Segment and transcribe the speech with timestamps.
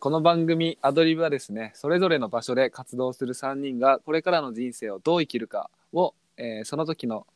[0.00, 7.26] この番組アドリブはですねそれぞれの場所で活動する3人がこれからの人生をどう生きるかを、えーその時の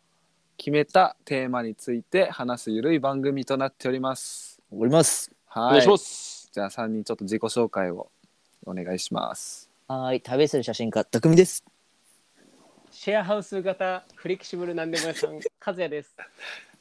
[0.56, 4.62] 決めたテーマについて話すゆるい番組となっております。
[4.71, 5.30] おります。
[5.46, 6.50] はいお願いします。
[6.54, 8.08] じゃあ3人ちょっと自己紹介を
[8.65, 9.69] お願いします。
[9.87, 11.65] はーい、旅する写真家、たくみです。
[12.90, 16.16] シェアハウス型フレキシブルなんでも屋さん、 和也です。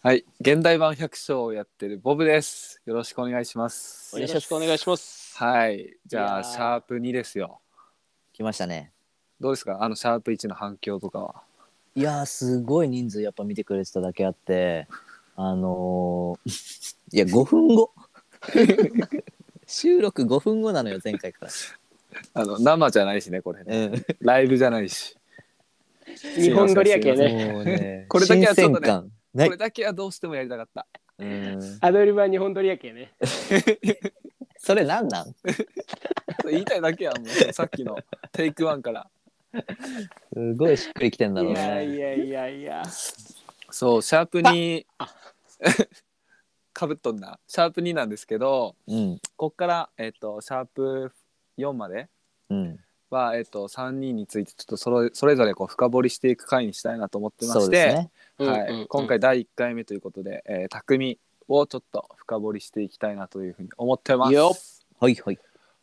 [0.01, 2.81] はい、現代版百姓をやってるボブです。
[2.85, 4.19] よろしくお願いしますお。
[4.19, 5.22] 願いしますよろしくお願いします。
[5.35, 7.59] はい、じゃあシャープ2ですよ。
[8.33, 8.91] 来ましたね。
[9.39, 9.83] どうですか？
[9.83, 11.41] あのシャープ1の反響とかは。
[11.95, 14.87] いやー、すごい人数やっぱ見てくれてただけあって、
[15.35, 17.91] あのー、 いや、5分後。
[19.65, 21.47] 収録5分後なのよ、前回か
[22.35, 23.65] あの生じゃないしねこれら。
[23.65, 23.85] ね。
[23.85, 24.05] うん。
[24.21, 25.17] ライブじゃないし。
[26.35, 27.51] 日本撮りやけね。
[27.51, 30.85] もうね、これだけはちょっとね新鮮感ないこれだけはどうしてもやりたかった。
[31.19, 31.77] うん。
[31.81, 33.13] アドリブは日本撮りやけね。
[34.57, 35.35] それなんなん？
[36.49, 37.97] 言いたいだけやんもうさっきの
[38.31, 39.09] テイクワンから。
[40.33, 41.97] すごいしっくりきてんだろういやいね。
[41.99, 42.83] やいやいや。
[43.69, 44.85] そうシャープ2
[46.73, 49.19] かぶっとんなシャープ2なんですけどうん。
[49.35, 51.11] こっから、えっとシャープ
[51.57, 52.07] 4まで
[52.49, 52.79] うん。
[53.11, 58.11] は、えっと3人についてちょっとそれそれぞれこう深掘りしていく回にしたいなと思ってまそうして、ですね。
[58.37, 64.33] はい今回第1回目ということで、えー、匠をちょっと深掘りしていきたいなというふうに思ってます。
[64.33, 64.59] よっ
[64.99, 65.39] はいはい。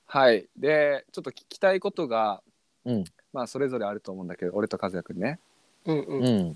[0.06, 2.42] はい、でちょっと聞きたいことが、
[2.84, 5.38] うんまあそれぞれあると思うんだけど俺と和也くんね、
[5.84, 6.24] うんううん。
[6.24, 6.48] ん。
[6.48, 6.54] ま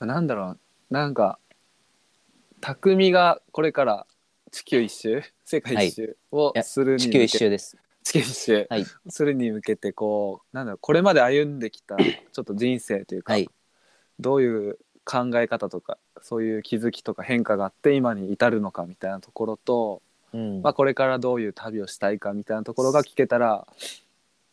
[0.00, 0.58] あなんだろう
[0.90, 1.38] なんか
[2.60, 4.06] 匠がこれから
[4.50, 7.76] 地球一周世界一周をするに地向け球一周です。
[8.02, 8.84] 地球一周はい。
[9.08, 13.48] するに向けてこうなんだろうこれまで歩んできたちょっと人生というか、はい。
[14.18, 14.78] どういう
[15.08, 20.02] 考え方とかそういう気づきとか変化があって今に至るのかみたいなところと、
[20.34, 23.66] うんまあ、これからどういう旅をしたいかみたいなところが聞けたら、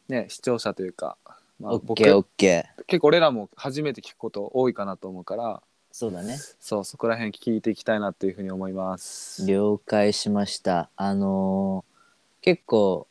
[0.07, 1.17] ね、視聴者というか、
[1.59, 1.79] まあ。
[1.95, 6.37] 結構俺らも初めて聞くこと多いかなと思うからそうだね。
[6.59, 9.45] そうそこら辺聞いていきたいなというふうに思います。
[9.45, 10.89] 了解しました。
[10.95, 11.95] あのー
[12.45, 13.07] 結構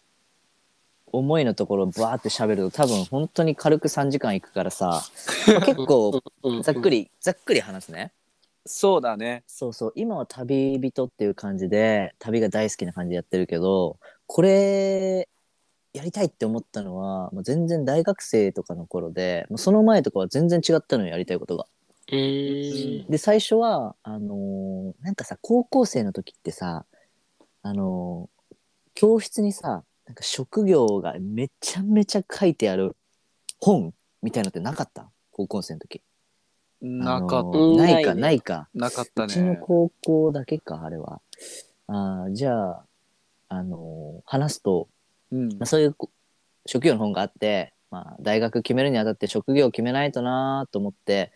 [1.16, 5.02] 思いのところバーって喋ると多分本当に軽く3時間いくからさ
[5.48, 6.90] まあ 結構うんざっく。
[6.90, 8.12] りざっくり話すね。
[8.66, 15.28] そうだねそうそう今は旅人っていう感じで旅が大好きな感じでやってるけどこれ
[15.92, 21.66] やりたいって思ったのはもう全然大学生とかの頃でもうその前とかは全然違ったのよやりたいことが。
[22.10, 23.10] うーん。
[23.10, 26.86] で最初はあのーなんかさ高校生の時ってさ
[27.62, 28.56] あのー
[28.94, 32.96] 教室にさなんか職業がめちゃめちゃ書いてある
[33.60, 35.10] 本みたいのってなかった？
[35.30, 36.02] 高校生の時。
[36.82, 38.20] なかっあのうーないかん。
[38.20, 38.68] ないか。
[38.74, 39.58] なかったうちのね。
[39.62, 41.22] 高校だけかあれは。
[41.86, 42.84] あーじゃあ
[43.48, 44.88] あのー話すと、
[45.32, 45.48] うん。
[45.52, 46.10] まあ、そういうこ
[46.66, 51.32] 職業の本があって、まあ、大学決めるにあたって職業を決めないとなと思って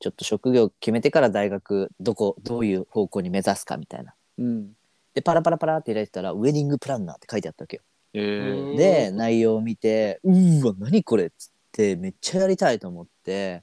[0.00, 4.14] ちょっと職業決めてから大学どこどういう方向に目指すかみたいな。
[4.38, 4.72] うん。
[5.14, 13.62] でパラパラパラって開いてたらウェディングプランナーって書いてあったわけよで内容を見てうーわ何これっつってめっちゃやりたいと思って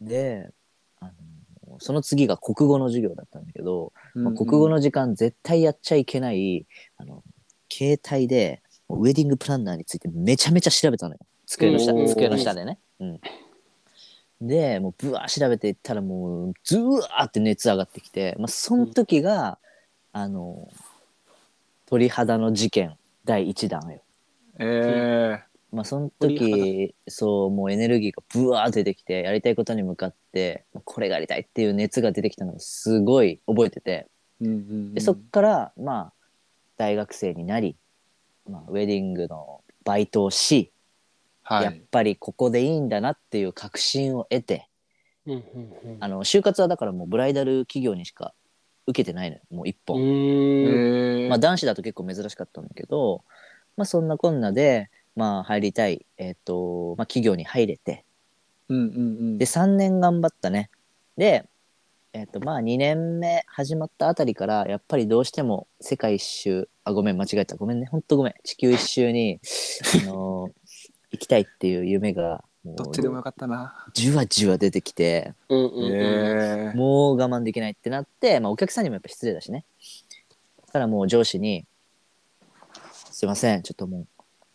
[0.00, 0.50] で
[1.00, 1.06] あ
[1.68, 6.66] のその次が国語の授業だったんだけど、まあ、国語の時間絶対やっちゃいけない
[6.96, 7.22] あの
[7.70, 11.20] 携帯でウェディングプランナーについてめちゃめちゃ調べたのよ。
[11.46, 12.78] 机の下机の下でね。
[13.00, 13.20] うん、
[14.40, 19.58] でもうブワー調べていったらもうズワーって熱上がってきて、まあ、その時が、
[20.12, 20.68] あの
[21.86, 24.02] 鳥肌の事件第1弾よ。
[24.58, 34.08] えまあその鳥時そうもうエネルギーがブワー出てきてやりたいことに向かってこれがやりたいっていう熱が出てきたのがすごい覚えてて。
[34.40, 34.94] ーうんうんうん。
[34.94, 36.12] でそっからまあ
[36.76, 37.76] 大学生になり、
[38.48, 40.72] まあ、ウェディングのバイトをし、
[41.58, 44.68] やっはいぱりここでいいんだなっていう確信を得て
[45.26, 45.98] うんうんうん。
[46.00, 48.34] あの就活はだからもうブライダル企業にしか
[48.86, 50.00] 受けてないのよもう一う本。
[50.00, 51.24] えー。
[51.24, 51.26] ん。
[51.26, 53.24] ーまあ、男子だと結構珍しかったんだけど、
[53.76, 58.04] まあ、そんなこんなで、まあ、入りたい、えっとまあ、企業に入れて。
[58.68, 58.98] うんうんう
[59.34, 59.38] ん。
[59.38, 60.70] で3年頑張ったね。
[61.16, 61.44] で、
[62.12, 67.56] えっとまあ、2年目始まったあたりからやっぱりどうしても世界一周あごめん間違えた。
[67.56, 67.86] ごめんね。
[67.86, 68.34] ほんとごめん。
[68.44, 69.40] 地球一周に、
[70.02, 70.52] あのー
[71.12, 73.86] 行きたいっていう夢がもどっちでもようかったな。
[73.92, 75.92] じわじわ出てきてうんうんうん。
[75.92, 79.64] えーもう我慢できないってなって、まあ、お客さんにもやっぱ失礼だしね。
[80.66, 81.66] だからもう上司に、
[83.10, 84.06] すいません、ちょっともう、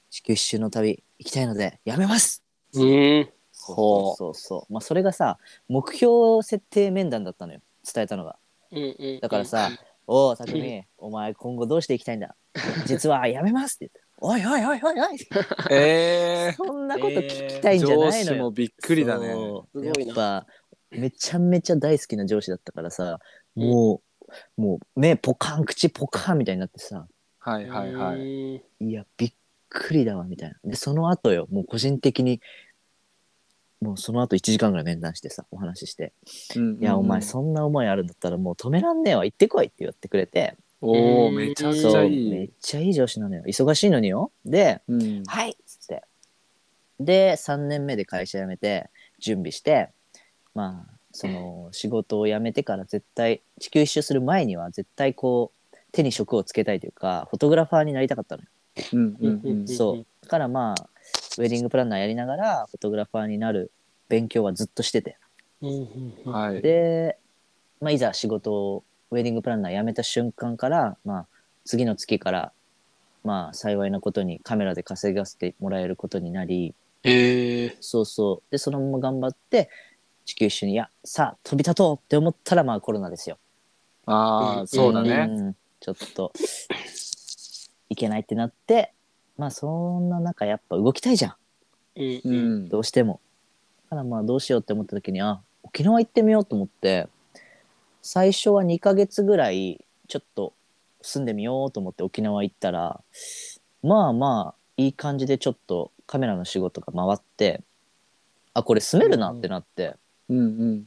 [0.10, 2.44] 地球一周の旅行きたいので、やめます
[2.74, 3.30] うーん。
[3.60, 4.74] ほうそうそう。
[4.74, 5.38] まあ、それがさ、
[5.68, 7.62] 目標設定面談だったのよ。
[7.84, 8.38] 伝えたのが。
[8.72, 9.20] うんうん。
[9.20, 9.70] だからさ、
[10.08, 12.36] おお、匠、 お前今後どうしていきたいんだ
[12.86, 14.07] 実はやめますって言って。
[14.20, 15.20] おいおいおいおいおい。
[15.70, 18.38] えそんなこと聞きたいんじゃ上ないのよ。
[18.38, 19.32] 司もびっくりだね。
[19.34, 20.06] そうすごいな。
[20.06, 20.48] やっぱ
[20.92, 23.20] めちゃめちゃ大好きな上司だったからさ
[23.56, 24.02] も
[24.58, 27.08] う、もう目ポカン口ポカンみたいになってさ。
[27.40, 28.56] はいはいはい。
[28.56, 28.62] い。
[28.80, 29.34] いやびっ
[29.70, 30.56] くりだわみたいな。
[30.64, 32.42] でその後よもう個人的に
[33.80, 36.14] もうその後1時間ぐらい面談してさお話しして。
[36.56, 42.30] うん「いやお前そんな思いあるんだったらもう止めらんねえわ行ってこい」って言ってくれておおめちゃくちゃいい。
[42.30, 43.44] めっちゃいい上司なのよ。
[43.48, 44.32] 忙しいのによ。
[44.46, 45.24] でうん。
[45.26, 46.04] はいっつって。
[47.00, 48.90] で3年目で会社辞めて
[49.20, 49.90] 準備して
[50.56, 58.50] まあその仕事を辞めてから絶対地球一周する前には絶対こう手に職をつけたいというかフォトグラファーになりたかったのよ、
[58.94, 60.06] うんうんうんそう。
[60.22, 60.90] だからまあ
[61.38, 63.72] ウェディングプランナーやりながらフォトグラファーになる
[64.10, 65.18] 勉強はずっとしてて。
[66.26, 67.18] はいで、
[67.82, 71.28] まあ、いざ仕事をウェディングプランナー辞めた瞬間から、まあ、
[71.66, 72.52] 次の月から、
[73.24, 76.74] まあ、幸いなことにカメラで稼がせてもらえることになり、
[77.04, 77.78] ええ。
[77.80, 78.52] そうそう。
[78.52, 79.70] で、そのまま頑張って、
[80.26, 83.38] 地球一緒に、いや、さあ、飛び立とうって思ったら、まあ、コロナですよ。
[84.06, 86.32] ああそうだねんちょっと、
[87.90, 88.94] いけないってなって、
[89.38, 91.36] まあ、そんな中、やっぱ動きたいじゃん。
[92.26, 92.30] う。
[92.30, 93.20] んどうしても。
[93.90, 97.08] だからまあどうしようって思った時にあ沖縄行ってみようと思って
[98.10, 100.54] 最初は2ヶ月ぐらいちょっと
[101.02, 103.02] 住んでみようと思って沖縄行ったら
[103.84, 107.64] まあまあいい感じでちょっとカメラの仕事が回って
[108.54, 109.98] あこれ住めるなってなって、
[110.30, 110.84] うんうん。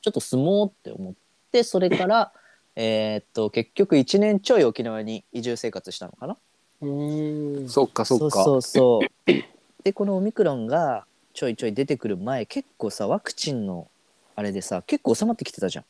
[0.00, 1.14] ちょっと住もうって思っ
[1.52, 2.32] てそれから
[2.76, 6.36] えーっと結局1年ちょい沖縄に移住生活したのかな。
[6.80, 7.68] うん。
[7.68, 8.42] そっかそっか。
[8.42, 9.32] そうそうそう。
[9.84, 13.86] でこのオミクロンがちょいちょい出てくる前結構さワクチンの
[14.34, 15.84] あれでさ結構収まってきてたじゃん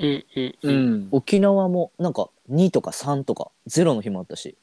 [0.00, 0.94] うんうんううん。
[1.02, 4.56] ん沖縄もなんか2とか3とか0の日もあったし、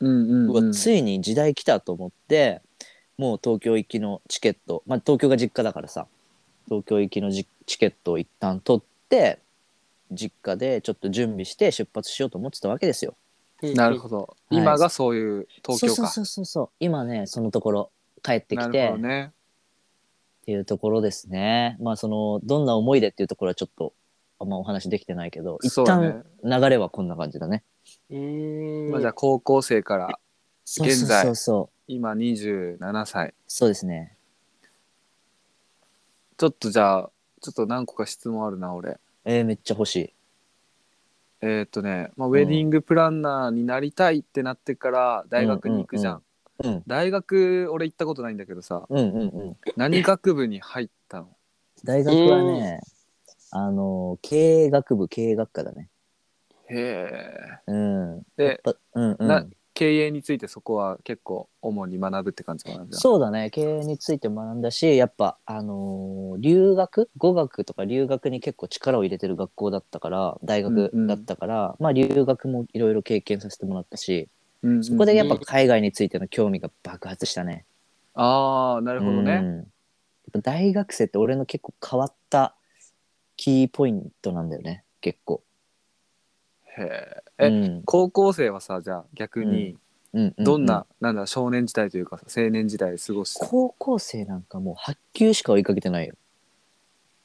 [0.00, 2.62] うんうんうわついに時代来たと思って
[3.16, 6.06] もう東京行きのチケットまあ東京が実家だからさ
[6.66, 9.40] 東京行きのじチケットを一旦取って
[10.12, 13.14] 実家でちょっと準備して出発しようと思ってたわけですよ。
[13.60, 14.36] なるほど。
[14.50, 14.56] い。
[14.56, 15.94] 今がそういう東京か。
[15.94, 17.90] そうそうそうそう今ねそのところ
[18.22, 19.32] 帰ってきなてるほどね。
[20.42, 21.76] っていうところですね。
[21.80, 23.92] まあそのどんな思いでっていうところはちょっと
[24.40, 27.64] あんまお話できてないけど一旦流れはこんな感じだね。
[28.10, 28.90] うん。
[28.90, 30.18] まあじゃあ高校生から
[30.64, 34.16] 現在そうそうそう今27歳そうですね。
[36.36, 40.12] ちょっとじゃあちょっと何個か質問あるな俺えー、めっちゃ欲しい。
[41.40, 46.22] えーっとね、まあ、ウェディングプランナーになりたいってなってから大学に行くじゃん,、
[46.64, 49.56] うん大学俺行ったことないんだけどさうんうんうん。
[49.76, 51.28] 何学部に入ったの？
[51.84, 52.80] 大学はね、
[53.50, 55.88] あの経営学部経営学科だね。
[56.70, 58.14] へえうん。
[58.14, 59.26] やっでぱうんう。
[59.26, 67.08] なん経営についてそこは結構主に学ぶって感じかなじゃあそうだね経営について学んだしやっぱあのー留学？
[67.16, 74.28] 語学とか留学に結構力を入れてる学校だったから大学だったから、まあ留学もいろいろ経験させてもらったし
[74.62, 77.64] うんうんそこでやっぱ海外についての興味が爆発したね。
[78.14, 82.54] ああなるほどね、うんやっぱ大学生って俺の結構変わった
[83.38, 85.42] キーポイントなんだよね結構。
[86.76, 89.76] へええ、うん高校生はさじゃあ逆に
[90.12, 93.46] うんうんどんな、なんだ少年時代というかさ青年時代過ごした？
[93.46, 96.14] 高校生なんかもう発球しか追いかけてないよ。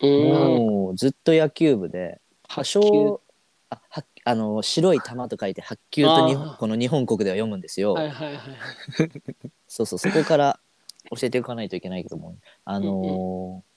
[0.02, 0.22] うん。
[0.22, 3.22] もうずっと野球部で発球小
[3.70, 7.94] あはあの白い球と書いて白球と日あー本この日本国では読むんですよ。
[7.94, 8.40] はいはいはい。
[9.68, 10.60] そうそうそこから
[11.10, 13.73] 教えていかないといけないけどもあのー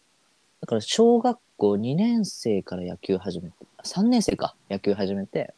[0.61, 5.55] だから小学校2年生から野球始めて3年生か野球始めて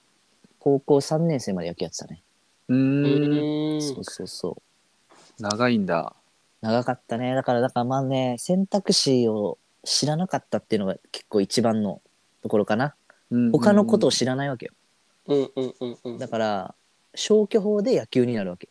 [0.59, 2.23] 高校3年生まで野球やってたね。
[2.69, 3.83] うーんうん。
[3.83, 4.57] そうそうそ
[5.39, 5.43] う。
[5.43, 6.15] 長いんだ
[6.61, 7.35] 長かったね。
[7.35, 12.03] だから、だからまあね、選択肢を知らなかったっていうのが結構一番の
[12.43, 12.95] ところかな。
[13.53, 14.73] 他のことを知らないわけよ。
[15.29, 16.19] うんうんうんうん。
[16.19, 16.75] だから、
[17.15, 18.69] 消去法で野球になるわけ。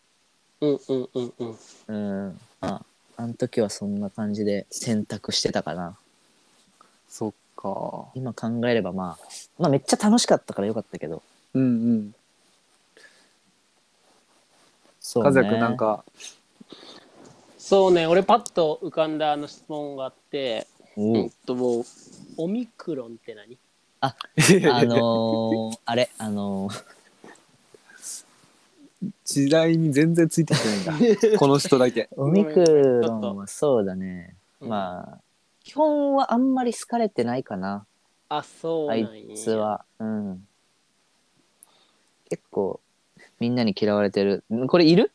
[0.61, 1.57] うんうんうんうん。
[1.87, 2.39] うん。
[2.59, 5.97] まあ、あの時はそんな感じで選択してたかな。
[7.09, 9.25] そっか今考えればまあ、
[9.59, 11.21] まあめっちゃ楽しかったからよかったけど。
[11.53, 12.15] うんうん
[14.99, 15.29] そうね。
[15.29, 16.03] 和也くんなんか
[17.57, 21.83] そうね、俺パッと浮かんだあの質問があって、おうえっともう
[22.37, 23.57] オミクロンって何？
[23.99, 24.15] あ
[24.85, 26.83] のー、あれ、あのー、
[29.25, 32.63] 時代に全然ついてきてないんだこの人だけ オミク
[33.03, 34.35] ロンはそうだね。
[34.61, 35.19] うんまあ、
[35.67, 37.85] 基本はあんまり好かれてないかな。
[38.29, 39.15] あ、そうなあんや。
[39.17, 39.83] いつは。
[39.99, 40.47] うん。
[42.29, 42.79] 結構、
[43.41, 44.45] みんなに嫌われてる。
[44.49, 45.11] んこれいる？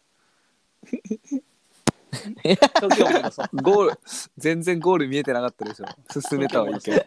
[2.83, 4.01] 時を戻そう ゴール
[4.37, 5.87] 全然ゴール見えてなかったでしょ
[6.21, 7.05] 進めたはいいけど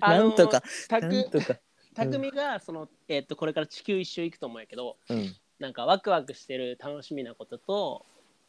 [0.00, 1.58] なんとかたなんとか
[1.94, 8.04] 匠がその、えっとこれから地球一周行くと思うんやけどうんなんかワクワクしてる楽しみなことと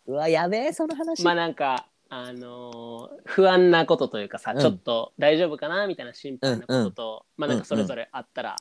[0.08, 4.60] うわやべえその話まあなんかあのー不安なことというかさ、うん。
[4.60, 8.56] ちょっと大丈夫かなみたいな心配なことと、まあなんかそれぞれあったら、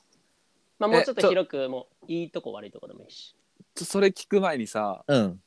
[0.78, 3.34] まあもうちょっえちょと広くもういいとこ悪いとこでもいいし。
[3.74, 5.40] ちょそれ聞く前にさうん。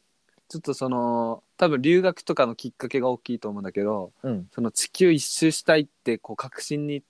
[0.50, 4.48] ちょっとその多分留学とかのきっかけが大きいと思うんだけどうん。
[4.52, 7.04] その地球一周したいってこう確信に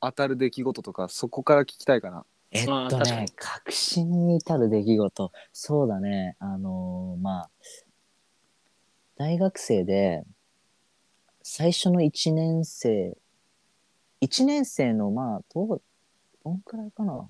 [0.00, 2.24] 当たる出来事とかそこから聞きたいかな。
[2.50, 3.16] えっと確かに。
[3.18, 5.32] ね確信に至る出来事。
[5.52, 6.36] そうだね。
[6.40, 7.50] あのーまあ
[9.16, 10.24] 大学生で
[11.42, 13.16] 最初の1年生
[14.22, 15.82] 1年生のまあどう
[16.44, 17.28] どんくらいかな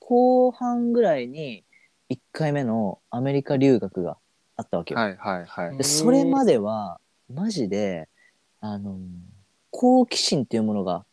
[0.00, 1.64] 後半ぐらいに
[2.10, 4.16] 1回目のアメリカ留学が
[4.56, 5.00] あったわけよ。
[5.00, 7.00] はいはいはいでそれまでは
[7.32, 8.08] マジで
[8.60, 8.98] あの
[9.70, 11.04] 好奇心っていうものが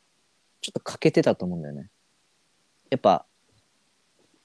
[0.62, 1.90] ちょっと欠けてたと思うんだよね。
[2.90, 3.26] やっぱ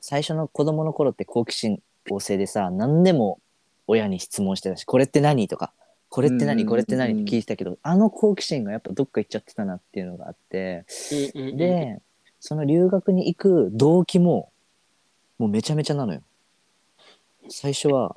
[0.00, 3.40] 最初の子供の頃って好奇心旺盛でさ何でも
[3.86, 5.72] 親に質問してたしこれって何とか
[6.08, 10.84] これって何これって何って聞いてたけどあの好奇心がやっぱどっか行っちゃってたなっていうのがあって
[11.34, 11.56] うんうんうん。
[11.56, 12.00] で
[12.40, 14.50] その留学に行く動機も
[15.38, 16.22] もうめちゃめちゃなのよ。
[17.48, 18.16] 最初は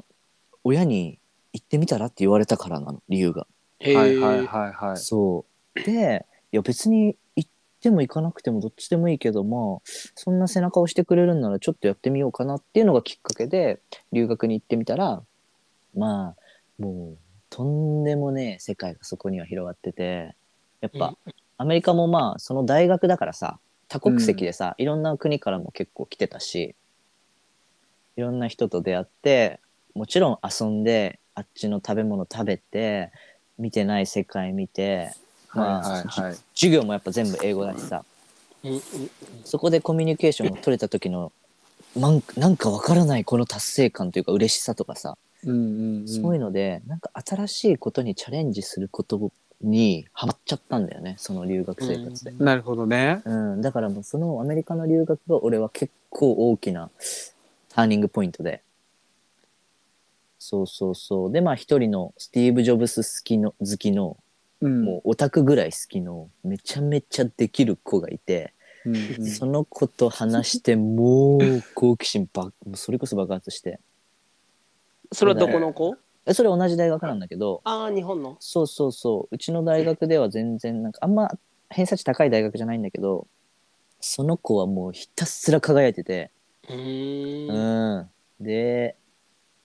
[0.64, 1.20] 親に
[1.54, 3.48] 行ってみたらって言われたからなの理由が。
[3.82, 4.98] はいはいはいはい。
[4.98, 5.46] そ
[5.76, 5.84] う。
[5.84, 7.50] でいや別に行っ
[7.82, 9.82] ても行かなくてもどっちでもいいけどまあ
[10.16, 15.24] そんな背中を押してくれるんならちょっとやってみようかなっていうのがきっかけで留学に行ってみたら
[15.96, 16.36] まあ
[16.82, 17.18] もう
[17.50, 20.36] とんでもねえ世界がそこには広がってて
[20.82, 21.18] やっぱ、
[21.58, 26.76] アメリカもまあその大学だからさ多国籍でさ、いろんな国からも結構来てたし
[28.16, 29.60] いろんな人と出会って
[29.96, 33.12] もちろん遊んであっちの食べ物食べて
[33.58, 35.12] 見てない世界見て
[35.54, 36.38] まあはいはいはい。
[36.54, 38.04] 授業もやっぱ全部英語だしさ。
[39.46, 41.32] そこでコミュニケーションを取れた時の
[41.96, 46.08] なんなんかわからないこの達成感というか嬉しさとかさ、うんうんうん。
[46.08, 49.32] そういうのでなんか新しいことにチャレンジすること
[49.62, 53.22] にハマっちゃったんだよねその留学生活で、なるほどね。
[53.26, 53.62] うん。
[53.62, 56.90] だからもうそのアメリカの留学が俺は結構大きな
[57.70, 58.62] ターニングポイントで。
[60.38, 61.32] そうそうそう。
[61.32, 64.18] でまあ一人のスティーブ・ジョブス好きの好きの
[64.62, 64.84] うん。
[64.84, 68.54] もうオタクぐらい好きのめちゃめちゃできる子がいて、
[68.86, 69.26] うんうん。
[69.26, 73.80] その子と話してもう好奇心ばもうそれこそ爆発して
[75.12, 75.96] それはどこの子？
[76.26, 77.62] えそれ同じ大学なんだけど。
[77.64, 78.38] ああ日本の？
[78.40, 79.36] そうそうそう。
[79.36, 81.32] うちの大学では全然なんかあんま
[81.70, 83.28] 偏差値高い大学じゃないんだけど
[84.00, 86.32] その子はもうひたすら輝いてて。
[86.70, 88.00] うん。
[88.00, 88.96] んで、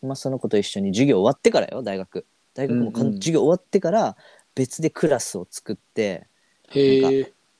[0.03, 2.27] まあ、その子と一緒に授業終わってからよ大学。
[2.55, 4.17] 大学もかんうんうん授業終わってから
[4.55, 6.29] 別でクラスを作って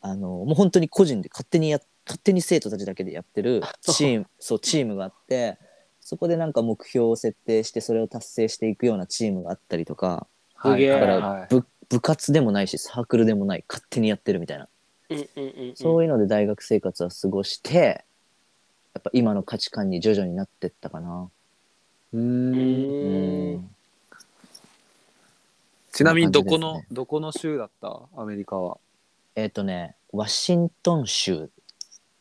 [0.01, 5.59] あのもう本当に個人で勝手にや勝手に生徒たちだけでやってるチームそうチームがあって
[6.05, 11.09] そこでなんか目標を設定してそれを達成していくようなチームがあったりとかはいはいはい。
[11.09, 14.69] ら部部活でもないしサークルでもない勝手にやってるみたいな、
[15.75, 18.05] そういうので大学生活は過ごして
[18.95, 21.29] やっぱ今の価値観に徐々になってったかな。
[22.13, 23.71] ううん。
[25.93, 26.95] ちなみにどこそんな感じですね。
[26.95, 28.01] のどこの州だった？
[28.17, 28.79] アメリカは。
[29.37, 31.51] えっ、とねワシントン州。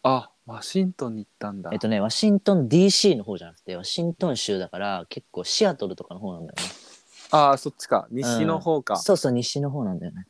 [0.03, 6.71] あワシントンに行ったんだえっ、とねワシントン DC の方じゃなくてワシントン州だから結構シアトルとかの方なんだよね。
[7.31, 10.27] ああそっちか西の方か、そうそう西の方なんだよね。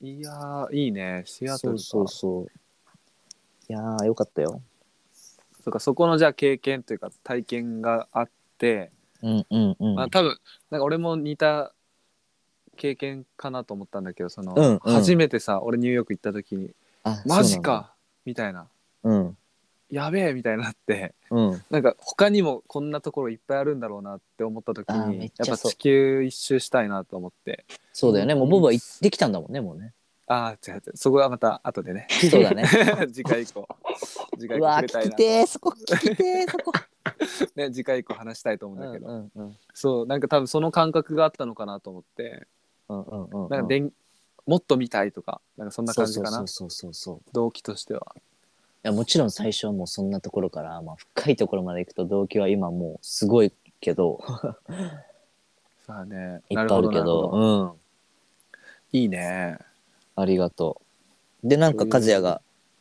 [0.00, 2.46] いやーいいねシアトルかそうそうそう。
[3.68, 4.60] いやーよかったよ。
[5.62, 8.90] そうかそこのじゃあ経験というか体験があって、
[9.22, 9.94] うんうんうん。
[9.94, 10.36] まあ多分
[10.70, 11.72] なんか俺も似た
[12.76, 16.70] 経験かなと思ったんだけどその、うんうん初めてさ俺ニューヨーク行った時に
[17.04, 18.68] あマジかみたいなそ
[19.04, 19.28] うなん。
[19.30, 19.34] だ
[19.90, 21.50] やべえみたいになってうん。
[21.50, 21.64] うん。
[21.70, 25.52] なんか他にもこんなところいっぱいあるんだろうなって思った時あーめにっちゃそう。
[25.52, 27.64] やっぱ地球一周したいなと思って。
[27.92, 28.34] そうだよね。
[28.34, 29.92] もうボブは行ってきたんだもんね、もうね。
[30.26, 30.96] ああ違う違う。
[30.96, 32.06] そこはまた後でね。
[32.30, 32.64] そうだね。
[33.12, 33.68] 次回以降。
[34.38, 35.46] 次回以降うわー聞き触れたいなてー。
[35.46, 36.50] そこ聞きてー。
[36.50, 36.72] そこ。
[37.54, 42.46] ね次回以降話したいと思うんうんだけど、うんうんそうなんか多分その感覚があったのかなと思って。
[42.88, 43.50] うんうんうんうん。
[43.50, 43.92] なんかでん、
[44.46, 46.30] もっと見たいとかなんかそんな感じかな。
[46.38, 47.16] そうそうそうそうそう。
[47.18, 48.14] い動機としては
[48.84, 54.20] やもちろん最初はもうそんなところから、まあ、深いところまで行くと動機は今もうすごいけど
[55.86, 57.36] さあね いっぱいあるけなどほ
[58.92, 58.98] うん。
[58.98, 59.58] いいね。
[60.14, 60.80] ありがと
[61.42, 61.48] う。
[61.48, 62.40] でなんか和也が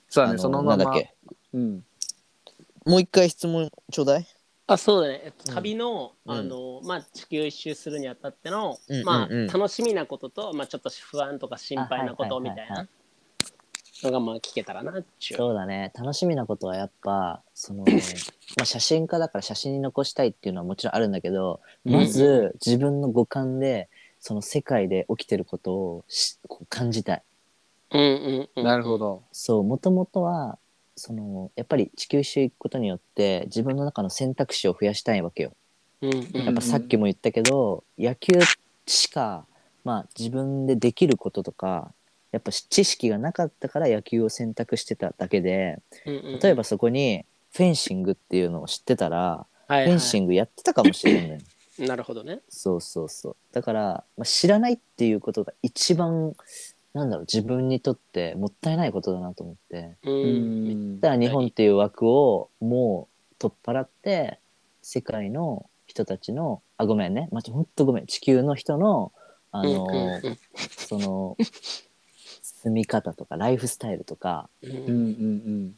[0.10, 1.14] そうだねそのままなんだっけ？
[1.54, 1.86] うん。
[2.86, 4.28] もう一回質問ちょうだい？
[4.68, 5.56] あそうだね、えっと、うん。
[5.56, 6.32] 旅の,、うん。
[6.32, 9.06] あのまあ、地球一周するにあたっての、うんうんうん。
[9.06, 12.86] まあ、楽しみなことと、まあ、ちょっと不安とか心配なことあはいはいはいはいみたい。
[12.86, 12.90] な
[14.04, 15.38] のがまあ聞けたらなっちゅう。
[15.38, 17.84] そうだね楽しみなことはやっぱその、
[18.58, 27.24] まあ、写真家だから写真に残したいっていうのはもちろんあるんだけどまず自分の五感でその世界で起きてることをしこう感じたい。
[27.92, 29.24] うんうんうん、なるほど。
[29.32, 30.58] そうもともとは
[30.96, 35.54] そのやっぱり地球一周行くことによって自分の中の選択肢を増やしたいわけよ。
[36.02, 38.40] うんうんやっぱさっきも言ったけど、野球
[38.86, 39.46] しか、
[39.86, 41.94] まあ、自分でできることとか
[42.34, 49.86] やっぱ知識がなかったから野球を選択してただけでうんうん例えばそこにフェンシングっていうのを知ってたら、はいはい。
[49.86, 51.40] フェンシングやってたかもしれない。
[51.80, 52.42] なるほどね。
[52.50, 53.36] そうそうそう。
[53.52, 56.36] だから、まあ、知らないっていうことが一番
[56.94, 59.98] なんだろう自分にとってもったいないことだなと思って。
[60.04, 60.70] ううん。
[60.96, 64.40] んだから日本っていう枠をもう取っ払って
[64.82, 67.30] 世界の人たちのあごめんね。
[67.32, 68.06] まほんとごめん。
[68.06, 69.12] 地球の人の
[69.52, 70.38] あの、うんうん。
[70.78, 71.38] その
[72.64, 74.50] 住み方とかライフスタイルとか。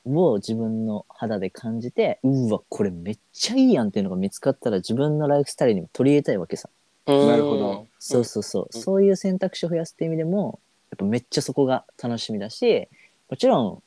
[0.05, 6.69] を自分の肌で感じてうわこれめっちゃいいやんっていうのが見つかったら自分のライフスタイルにも取り入れたいわけさ。
[7.07, 10.59] うんなるほどそうそうそう、うんそういう選択肢を増やすって意味でも
[10.91, 12.87] やっぱめっちゃそこが楽しみだし
[13.29, 13.83] もちろん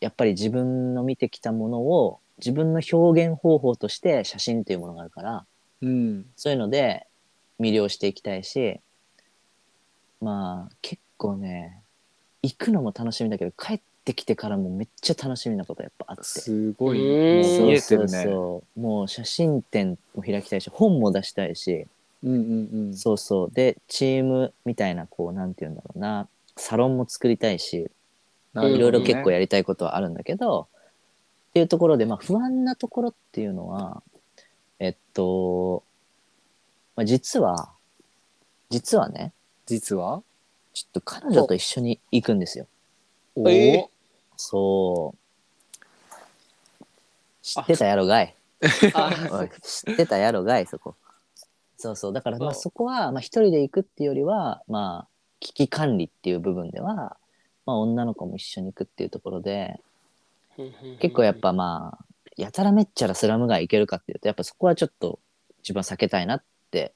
[0.00, 5.44] やっぱり自分の見てきたものを自分の表現方法として写真っていうものがあるから
[5.82, 6.26] うん。
[6.36, 7.06] そういうので
[7.60, 8.80] 魅了していきたいし
[10.20, 11.83] まあ結構ね
[12.44, 16.24] 行くのも楽しみだけど帰ってきてからもめっちゃ楽しみなことやっぱあって。
[16.24, 16.98] すごい。
[16.98, 17.80] うん見えてるね。
[17.80, 21.86] そうそうそうもう写真展も開きたいし本も出したいし
[22.22, 22.96] うんうんうん。
[22.96, 23.50] そうそう。
[23.52, 27.90] で、チームみたいな、こう、なんて言うんだろうな、サロンも作りたいし、
[28.54, 30.68] なるほどねいろいろ結構やりたいことはあるんだけど、
[31.50, 34.02] っていうところで、まあ、不安なところっていうのは、
[34.78, 35.84] えっと、
[36.96, 37.70] まあ、実は、
[38.70, 39.32] 実はね、
[39.66, 40.22] 実は？
[40.74, 42.66] ちょっと彼女と一緒に行くんですよ。
[43.36, 43.88] おえ
[44.36, 45.18] そう。
[47.42, 48.34] 知ってたやろがい。
[48.94, 50.96] あ おい知ってたやろがい、そこ。
[51.76, 52.12] そうそう。
[52.12, 55.08] だから、まあ、そこは、まあ、一人で行くっていうよりは、まあ、
[55.38, 57.16] 危機管理っていう部分では、
[57.66, 59.80] まあ、女の子も一緒に行くっていうところで、
[61.00, 62.04] 結構やっぱまあ、
[62.36, 65.20] やたらめっちゃらスラム街行けるかっていうと、やっぱそこはちょっと
[65.58, 66.94] 自分は避けたいなって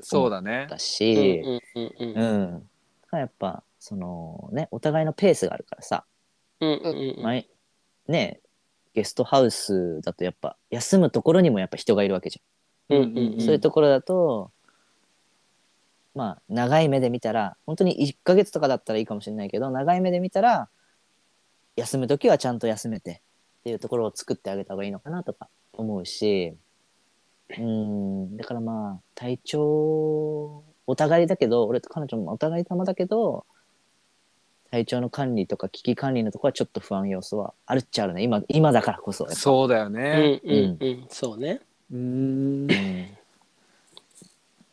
[0.00, 2.68] そうだねだうんし、うん
[3.20, 3.36] うんうんうん。
[3.38, 6.04] だからやっぱ、そのね、お互いのペースがあるからさ、
[6.60, 7.46] うんうんうん前
[8.08, 8.40] ね、
[8.94, 12.96] ゲストハウスだとやっぱ、休むところにもやっぱ人がいるわけじゃん。
[12.96, 14.50] うんうんうんそういうところだと、
[16.14, 20.68] まあ、長い目で見たら、本当に1ヶ月とかだったらいいかもしれないけど、長い目で見たら、
[21.76, 23.22] 休む時はちゃんと休めて
[23.60, 26.54] っていうところを作ってあげた方がいいのかなとか思うし、
[27.58, 33.44] うん、だからまあ、体調、お互いだけど、俺と彼女もお互い様だけど、
[34.70, 38.22] 体調の管理とか危機管理のところはちょっと不安要素はあるっちゃあるね。
[38.22, 39.28] 今、今だからこそ。
[39.30, 41.60] そうだようねんうんうんそうね
[41.92, 43.06] うーんうん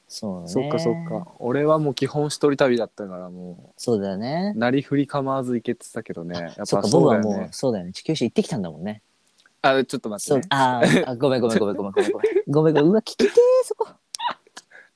[0.07, 0.47] そうね。
[0.47, 4.59] そっかそっか俺はもう基本一人旅だったからもそうだよねう。
[4.59, 7.93] なりふり構わず行けてたけどねやっぱそっか、そうだよ僕はもうね、そうだよね。
[7.93, 9.01] 地球史行ってきたんだもんね。
[9.61, 12.43] あちょっと待ってねあーあ、ごめんごめんごめんごめんごめんごめん。
[12.47, 12.89] ごめんごめん。
[12.89, 13.29] うわ、聞きて。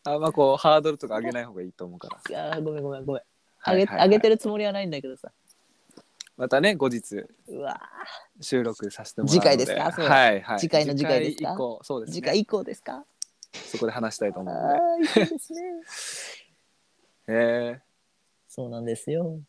[0.07, 2.19] あんまこうハードルとか上げない方がいいと思うから。
[2.29, 3.21] いやーごめんごめんごめん。
[3.59, 4.07] はいはいはい。
[4.07, 5.31] 上げてるつもりはないんだけどさ。
[6.37, 7.81] またね後日うわ
[8.41, 9.41] 収録させてもらうので。
[9.41, 9.91] 次回ですか？
[9.91, 10.59] そうはいはい。
[10.59, 11.37] 次回の次回ですか？
[11.37, 11.79] 次回以降。
[11.83, 12.15] そうでーすね。
[12.15, 13.05] 次回以降ですか？
[13.53, 15.61] そこで話したいとあ思うのあー、いいですね。
[17.27, 17.79] え
[18.47, 19.39] そうなんですよ。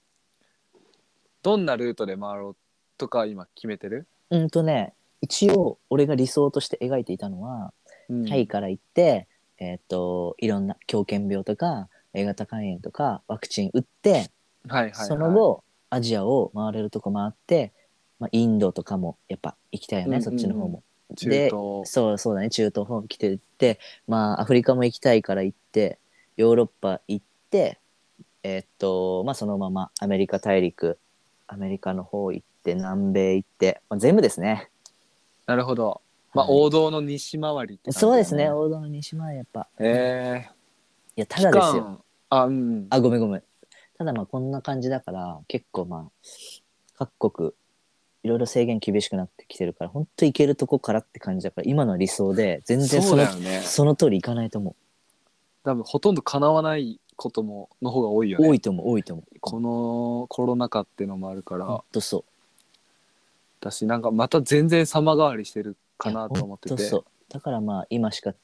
[1.43, 2.57] どんなルートで回ろう
[2.99, 7.73] とか今決めてる、うんとね、一応、俺が理想として描いていたのは、
[8.09, 8.27] うん。
[8.27, 14.23] タイから行って、えーっと、いろんな狂犬病とか、A 型肝炎とか、ワクチン打って、はい
[14.69, 17.73] はいはい、その後、アジアを回れるとこ回って、
[18.19, 20.83] まあ、インドとかもやっぱ行きたいよね、うんそっちの方も。
[21.15, 25.99] 中で東そうそうだね、中東方来てって、まあ、アフリカも行きたいから行って、
[26.37, 27.79] ヨーロッパ行って、
[28.43, 30.99] えーっと、まあ、そのままアメリカ大陸、
[31.47, 34.69] アメリカの方行って、南米行って、まあ、全部ですね。
[35.47, 36.01] なるほど
[36.37, 39.69] まあ、はい王道の西回りって感じだねそうですね、王道の西前やっぱ。
[39.79, 40.49] え
[41.17, 42.05] いや、たー、だですよ。
[42.29, 43.43] あうんあ、ごめんごめん。
[43.97, 46.11] ただまあこんな感じだから、結構まあ、
[46.99, 47.53] 各国、
[48.23, 54.77] いろいろ制限厳しくなってきてるから、本当行けるとこからって感じだから、今の理想で全然そそうのだよねその通りいかないと思
[55.65, 58.43] 多分ほとんど叶わないこともの方が多いよう。
[58.43, 59.41] ね多いと思う、多いと思う。
[59.41, 62.25] このコロナ禍っていうのもあるから、ほんとそう。
[63.61, 66.83] 私なんかまた全然様変わりしてるかなと思ってて。
[66.83, 67.05] そう。
[67.29, 68.35] だからまあ今しか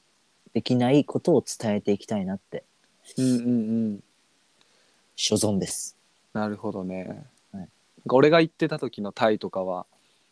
[0.53, 2.63] できないことを伝えていきたいなって。
[3.17, 3.49] うんうんう
[3.95, 4.03] ん。
[5.15, 5.97] 所存です。
[6.33, 7.61] なるほどね、はい。
[7.61, 9.85] なんか俺が行ってた時のタイとかは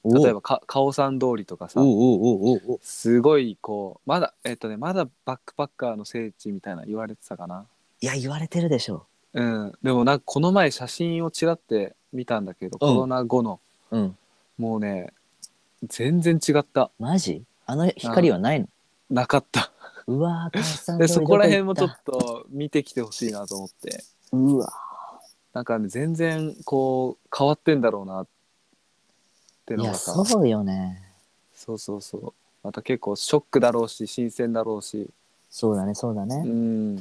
[0.04, 7.66] お例えばかカオさん通りとかさおおおおおすごいこうまだえっとねまだバックパッカーの聖地みたいな言われてたかな。
[8.02, 9.42] いや言われてるでしょう。
[9.42, 9.74] ん。
[9.84, 13.60] でもなんかこの前写真をちらって見たんだけど、コロナ後の。
[13.92, 13.98] う。
[13.98, 14.18] うん。
[14.58, 15.14] もうね
[15.84, 16.92] 全然違った。
[17.00, 17.44] マジ？
[17.66, 18.68] あの光はないの？
[19.10, 19.72] なかった。
[20.08, 24.04] うわー、母さんでそこら辺もちょっと見てきてほしいなと思って。
[24.32, 24.74] うわ
[25.54, 28.28] なんかね全然こう変わってんだろうなっ
[29.66, 30.26] ていや、のがさ。
[30.26, 31.02] そうよね。
[31.54, 32.34] そうそうそう。
[32.64, 35.10] また結構ショックだろうし新鮮だろうし。
[35.50, 36.38] そうだね、そうだうね。
[36.44, 36.96] ん。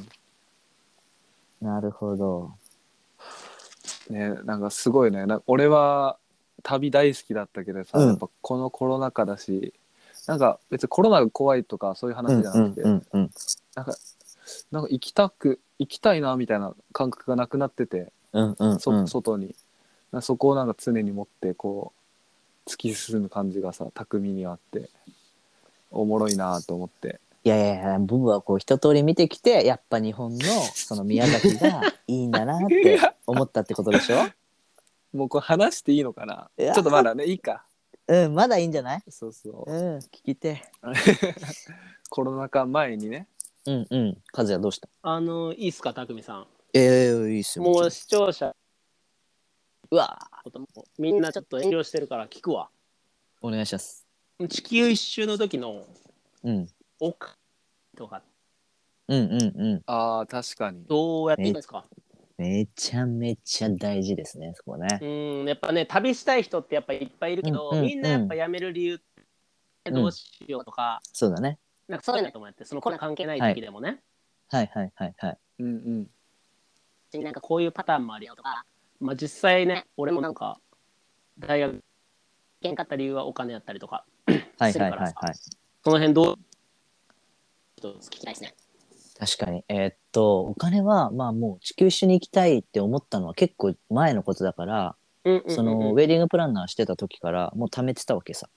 [1.61, 2.51] なるほど。
[4.09, 5.25] ねなんかすごいね。
[5.25, 6.17] な俺は
[6.61, 8.07] 旅大好きだったけどさ、うん。
[8.09, 9.73] やっぱこのコロナ禍だし
[10.27, 13.31] なんか別にコロナが怖いとかそういううん話じゃなくて、うんうん
[13.75, 13.95] なんか
[14.71, 19.07] なんか行きたく行きたいなみたいな感覚がなくなってて、うんうんそうん。
[19.07, 19.55] 外に。
[20.11, 21.93] なそこをなんか常に持ってこ
[22.65, 24.89] う突き進む感じがさ巧みにあって
[25.89, 27.19] おもろいなと思って。
[27.43, 30.43] いやいやいや、僕はこう一通り見てきて、やっぱ日本の
[30.75, 34.17] その宮崎がいいんだなって思ったってことでしょ？
[35.13, 36.49] もうこれ話していいのかな？
[36.57, 36.73] いや。
[36.73, 37.65] ちょっとまだねいいか。
[38.07, 39.03] うん、まだいいんじゃない？
[39.09, 39.71] そうそう。
[39.71, 40.63] うん、聞きて。
[42.09, 43.27] コロナ禍前にね。
[43.65, 44.17] うんうん。
[44.33, 44.89] 和也どうした？
[45.03, 46.47] あのいいっすか匠さん。
[46.73, 47.65] ええいいっすよ。
[47.65, 48.55] もう視聴者
[49.89, 52.69] うわこともみんなちょっと遠慮してるから聞くわ。
[53.41, 54.07] お願いします。
[54.49, 55.85] 地球一周の時の
[56.43, 56.67] うん。
[56.99, 57.29] 奥
[57.97, 58.23] とか。
[59.07, 59.83] うんうんうん。
[59.85, 60.85] あー確かに。
[60.85, 61.85] どうやっていいんですか？
[62.41, 64.87] めちゃめちゃ大事ですね、そこね。
[64.99, 65.05] う
[65.43, 68.97] んやっぱね旅したい人ってやっぱいっぱいいるけど、うんうんみんなやっぱ辞める理由っ
[69.83, 71.59] てどうしようとか、そうだね。
[71.87, 74.01] なんかそういうのと思ってそのコロナ関係ない時でもね、
[74.49, 75.37] はいはいはいはい。
[75.59, 75.67] うん
[77.13, 78.65] うんなんかこういうパターンもあるよとか、
[78.99, 80.59] まあ、実際ね俺もなんか
[81.37, 81.81] 大学行
[82.61, 84.05] けんかった理由はお金やったりとか
[84.57, 85.35] はいするからさはいはいはい。
[85.83, 86.39] その辺どう
[87.81, 88.55] ちょっと聞きたいですね。
[89.21, 89.63] 確かに。
[89.69, 98.49] えーっと、お金は、まあもう地球一緒に行きたいって思ったのは結構前のことだから、うんうんうんうんそのウェディングプランナーしてた時からもう貯めてたわけさ。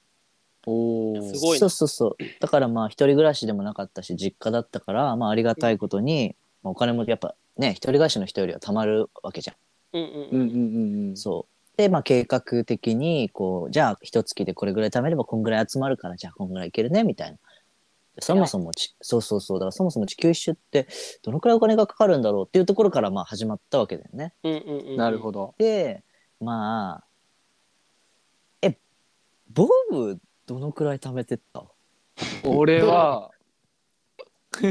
[0.66, 2.16] おすごいなそうそうそう。
[2.40, 9.56] だからまあ一人暮らしでもなかったし、実家だったから、まあありがたいことに、まあお金もやっぱね、一人暮らしの人よりは貯まるわけじゃん。
[9.92, 11.76] うんうんうんうんうんうんそう。
[11.76, 17.36] で、まあ計画的に、こう、じゃあ一月でこれぐらい貯めればこんぐらい集まるから、じゃあこんぐらいいけるね、みたいな。
[18.20, 20.86] そもそもち、そうそうそう、だからそもそも地球一周って
[21.22, 24.32] どのくらいお金がかかるんだろうっていうところからまあ始まったわけだよね。
[24.44, 24.96] うんうんうんうん。
[24.96, 25.54] なるほど。
[25.58, 26.04] で、
[26.40, 27.04] まあ、
[28.62, 28.78] え、
[29.52, 31.64] ボブどのくらい貯めてった？
[32.44, 33.30] 俺は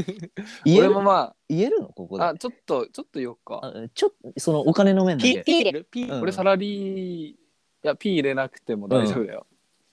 [0.64, 0.86] 言える？
[0.86, 1.88] 俺もま言えるの？
[1.88, 2.24] ここで。
[2.24, 3.60] ああちょっとちょっと言おうか。
[3.62, 5.42] あちょっと、そのお金の面だピけ。
[5.42, 6.20] ピ入れるピうん。
[6.22, 7.36] 俺サラリーい
[7.82, 9.46] や P 入れなくても大丈夫だよ、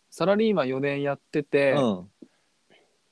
[0.10, 2.11] サラリーマン4年やってて、うん。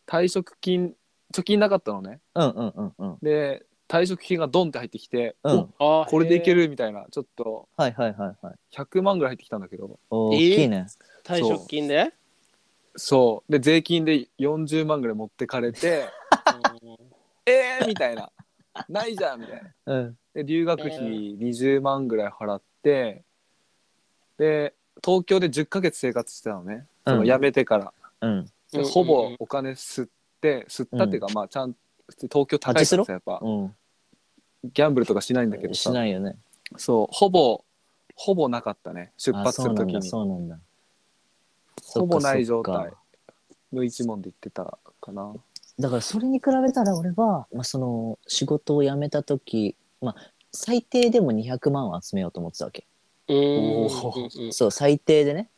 [0.09, 0.95] 退職金
[1.31, 2.19] 貯金なかったのね。
[2.33, 3.17] うんうんうんうん。
[3.21, 5.73] で退職金がドンって入ってきて、うん。
[5.77, 7.69] おこれでいけるるみたいなちょっと。
[7.77, 8.55] はいはいはいはい。
[8.75, 9.99] 100万ぐらい入ってきたんだけど。
[10.09, 10.87] 大えーきいね。
[11.23, 12.11] 退職金で？
[12.95, 13.51] そう。
[13.51, 16.05] で税金で40万ぐらい持ってかれて
[17.45, 18.31] えーみたいな。
[18.87, 19.93] ないじゃんみたいな。
[19.93, 20.17] うん。
[20.33, 20.99] で留学費
[21.37, 23.23] 20万ぐらい払って
[24.37, 27.25] で東京で10ヶ月生活してたのね、そのうん。
[27.25, 27.93] 辞めてから。
[28.21, 28.51] うん。
[28.71, 30.09] でうんほぼお金吸っ
[30.41, 31.75] て吸ったっていうか、まあちゃん
[32.07, 33.75] 普通に東京高いからさやっぱうん。
[34.63, 36.35] ギャンブルとかしないんだけどしさないよね。
[36.77, 37.63] そうほぼ
[38.15, 40.59] ほぼなかったね出あ発する時にそうなんだ。
[41.81, 42.15] そうなんだ。
[42.15, 42.91] ほぼない状態
[43.71, 45.33] 無一文で言ってたかな
[45.79, 52.85] だからそれに比べたら俺は、まあ、その仕事を辞めた時、まあ、最低でも200万を集めようと思ってたわけ。
[54.51, 55.49] そう、最低でね。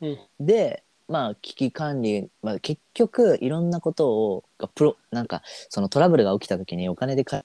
[0.00, 7.44] うんで、まあ、危機管理、まあ、結局、いろんなことを、がプロ、なんか、そのトラブルが起きた時にお金で買え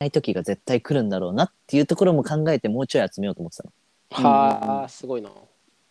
[0.00, 3.72] ない時が絶対来るんだろうなっていうところも考えてもうちょい集めようと思ってたの。
[4.10, 5.30] はあすごいな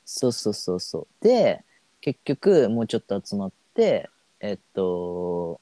[0.06, 1.24] そうそうそうそう。
[1.24, 1.64] で、
[2.02, 4.10] 結局、もうちょっと集まって、
[4.42, 5.62] えっと、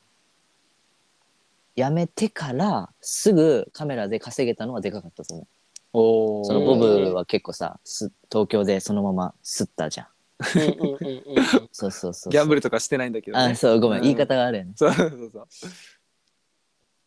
[1.75, 5.47] 辞めてからすぐカメラで稼げたのはでかかったと思う。
[5.93, 10.07] おそのボブは結構さ、す東京でそのまま吸ったじゃん。
[10.56, 12.32] うんうんうんうんそうそうそう。
[12.32, 14.73] ギャンブルルとかしてないんだけどねあ、そう、ごめん、うん言い方があるよね。
[14.75, 15.45] そうそうそうだか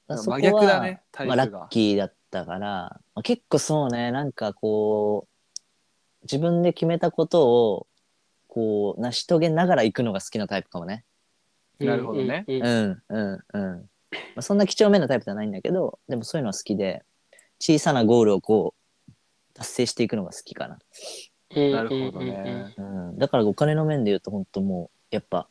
[0.09, 7.87] らそこは真逆だねタイプまあ、がラッキーだったから、まあ、結構そうね、なんかこう、自分で決めたことを、
[8.49, 11.05] こう、成し遂げながら行くのが好きなタイプかもね。
[11.79, 13.77] なるほどねうんうんうんうん。
[13.81, 13.88] ま
[14.37, 17.03] あ、そんな几帳面なタイプじゃないんだけど、でもそういうのは好きで、
[17.59, 18.75] 小さなゴールをこ
[19.09, 19.12] う、
[19.55, 20.79] 達成していくのが好きかな。
[21.55, 22.75] うんなるほどね。
[22.77, 23.19] うん。
[23.19, 25.49] だからお金の面で言うと、本当もう、やっぱ、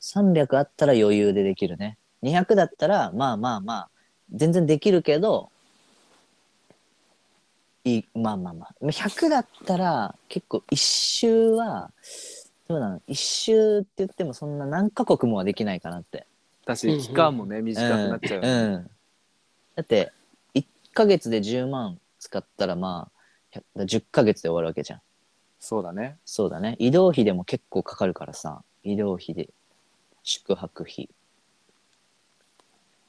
[0.00, 1.98] 300あったら余裕でできるね。
[2.22, 3.88] 200だったら、まあまあまあ、
[4.32, 5.50] 全然できるけど、
[7.84, 8.74] いい、まあまあまあ。
[8.84, 11.90] 100だったら、結構一周は、
[12.68, 16.26] どうなの一周って言ってもそんな何カ国もはできないかなって。
[16.68, 18.90] 私期間もね短くなっちゃううんうん
[19.74, 20.12] だって
[20.54, 23.10] 1ヶ月で10万使ったらま
[23.54, 25.00] あ100 10ヶ月で終わるわけじゃん
[25.60, 26.16] そうだね。
[26.24, 26.76] そうだね。
[26.78, 28.62] 移動費でも結構かかるからさ。
[28.84, 29.48] 移動費で。
[30.22, 31.08] 宿泊費。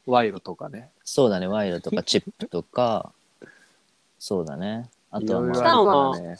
[0.07, 0.89] 賄賂とかね。
[1.03, 1.47] そうだね。
[1.47, 3.11] 賄賂とか チップとか。
[4.17, 4.89] そうだね。
[5.11, 5.63] あとはまあるあ
[6.13, 6.37] からね。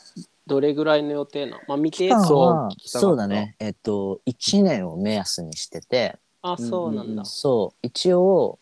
[0.48, 1.62] どれぐらいの予定なの？
[1.68, 3.56] まあ未定そうそうだね。
[3.60, 6.18] えっと1年を目安にしてて。
[6.42, 7.24] あそうなんだ。
[7.26, 7.78] そう。
[7.84, 8.58] 一応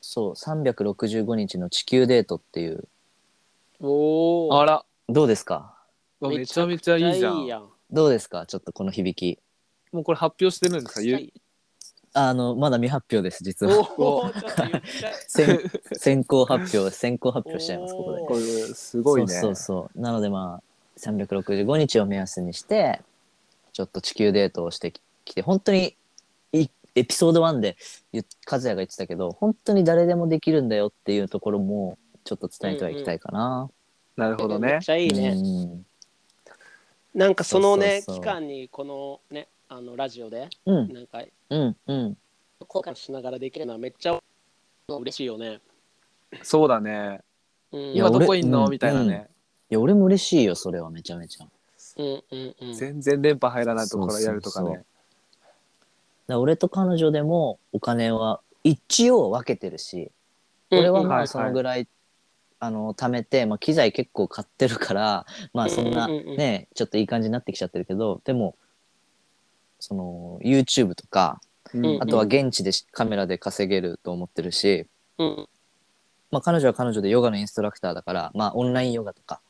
[0.00, 2.88] そう365日の地球デートっていう。
[3.80, 4.84] おおあら。
[5.08, 5.71] どうですか？
[5.71, 5.71] う
[6.26, 7.68] わめちゃめちゃいいじゃんん。
[7.90, 8.46] どうですか？
[8.46, 9.38] ちょっとこの響き。
[9.92, 11.00] もうこれ発表してるんですか？
[11.02, 11.32] ゆ
[12.14, 13.78] あのまだ未発表です実は。
[13.98, 15.12] おおちょっと言っちゃう。
[15.26, 18.20] 先先行発表先行発表しちゃいますここで。
[18.20, 19.28] おこれすごいね。
[19.28, 20.00] そうそうそう。
[20.00, 23.00] なのでまあ365日を目安にして
[23.72, 24.92] ちょっと地球デートをして
[25.24, 25.96] きて本当に
[26.52, 27.76] いエピソード1で
[28.12, 33.70] 言和也が言ってたけど本当に誰でもできるんだよっていうところもちょっと伝えてはいきたいかな、
[34.16, 34.72] なるほどね。
[34.72, 35.86] めっちゃいいね、うん
[37.14, 38.24] なんかそのねそうそうそう。
[38.24, 40.92] 期間にこのねあのラジオでうん。
[40.92, 42.16] なんかうんうん。
[42.68, 44.18] 交換しながらできるのはめっちゃ
[44.88, 45.60] 嬉しいよね。
[46.42, 47.20] そうだね。
[47.72, 47.80] うん。
[47.80, 48.64] いや今どこいんの？
[48.64, 49.28] 俺みたいなね。
[49.70, 51.46] いや俺も嬉しいよそれはめちゃめちゃ。
[51.98, 52.74] うんうんうん。
[52.74, 54.86] 全然連覇入らないところやるとかそうそうねだか
[56.28, 60.10] ら俺と彼女でもお金は一応分けてるし
[60.70, 61.08] 俺はうん。
[61.08, 61.86] まあそのぐらい、
[62.64, 68.54] あの貯めて、まあ、機材結構買ってるから まあそんなうんうんうんねちょっといい感じになってきちゃってるけどでも
[69.80, 71.40] その YouTube とか
[71.74, 74.86] うんあとは現地でしカメラで稼げると思ってるし、
[75.18, 75.48] うん。
[76.30, 79.40] まあ、彼女は彼女でヨガのインストラクターだから、まあ、オンラインヨガとか、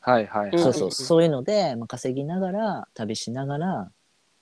[0.00, 3.90] はいはいそうそうそういうので、まあ、稼ぎながら旅しながら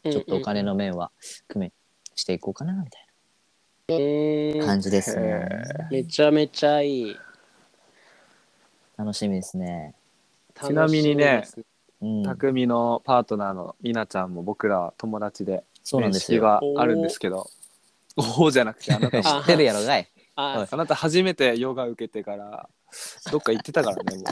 [0.04, 1.10] ちょっとお金の面は
[1.52, 1.72] 工面
[2.14, 5.48] していこうかなみたいうんな感じですへね。
[5.90, 7.16] めちゃめちゃいい。
[9.00, 9.94] 楽しみですね。
[10.62, 11.42] ちなみにね
[12.02, 17.50] うん、匠のパートナーのみなちゃんも僕らは友達でそうなんですあるんですけど
[18.16, 20.08] おおじゃなくてあなたも知ってるやろ がい。
[20.34, 22.68] ああなた初めてヨガ受けてから
[23.30, 24.24] どっか行ってたからねもう。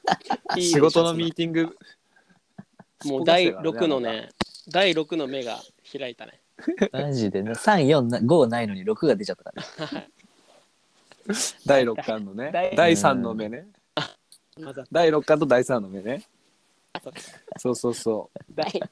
[0.58, 1.76] いい仕事のミーティング。
[3.04, 4.30] もう第6のね、
[4.68, 5.58] 第6の目が
[5.90, 6.40] 開いたね。
[6.92, 7.52] マジでね。
[7.52, 9.52] 3、4、5ないのに6が出ちゃったか
[9.92, 10.00] ら。
[10.00, 10.08] ね。
[11.64, 12.50] 第6巻のね。
[12.52, 13.66] 第第3の目ね
[14.90, 16.22] 第6巻と第3の目ね。
[17.58, 17.76] そう。
[17.76, 18.82] そうそう第。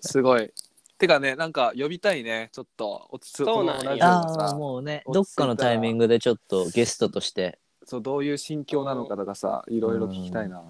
[0.00, 0.50] すごい。
[0.96, 2.50] てかねなんか呼びたいね。
[2.52, 3.08] ちょっと。
[3.10, 3.78] 落ち着そうなんや。
[3.78, 7.58] このラジオがああ、さもうね、どっかのタイミングでちょっとゲストとして。
[7.84, 10.62] そうどういう心境なのかとかさいろいろ聞きたいな。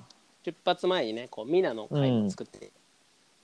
[0.44, 2.70] 出発前にね、こうミナの会を作って。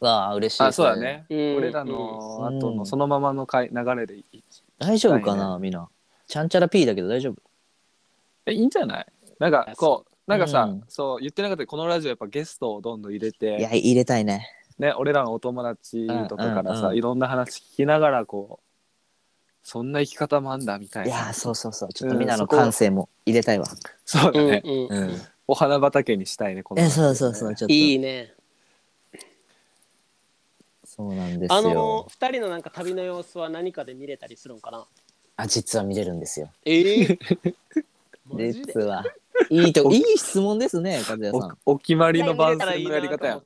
[0.00, 0.62] わあ、嬉しい。
[0.62, 0.96] あそうだ。
[0.96, 1.26] ね。
[1.28, 1.56] うん。
[1.56, 2.76] 俺らの後うん。
[2.78, 4.42] のそのままの回流れでいい。
[4.78, 5.88] 大丈夫かはな、みんな。
[6.26, 7.36] ちゃんちゃら P だけど大丈夫？
[8.46, 9.06] えいいんじゃない？
[9.38, 14.48] なんかこうなんかさ、うんそう言ってなかったけどこのラジオやっぱゲストをどんどん入れいてや、入れたいね。
[14.78, 18.66] ね俺らのお友達とかからさ、うんうんうんいろんな話聞きながらこう
[19.62, 21.92] そんな生き方もあんだみたいないやー、そうそうそう。
[21.92, 23.66] ちょっとうんみんなの感性も入れたいわ。
[23.70, 25.20] うんそうだね、うんうん。
[25.46, 27.54] お花畑にしたいねこのえ、そうそうそう。
[27.54, 27.74] ちょっと。
[27.74, 28.34] いいね。
[30.84, 32.06] そうなんですあのよ。
[32.08, 34.86] 二人のなんか旅の様子は何かで見れたりするんかな？
[35.36, 36.50] あ、実は見れるんですよ。
[36.64, 37.18] ええ
[38.26, 38.52] マジで？
[38.52, 39.04] 実は。
[39.50, 41.58] いいと、いい質問ですね、和也さん。
[41.64, 43.40] おお決まりの番宣のやり方や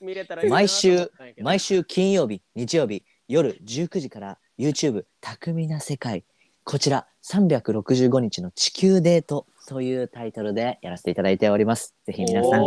[0.00, 6.24] 見れたらいいな毎週毎週金曜日、日曜日、夜19時から YouTube 巧みな世界。
[6.64, 11.94] こちら365日の地球デートというタイトルでやらせていただいております。
[12.06, 12.64] ぜひ皆さん、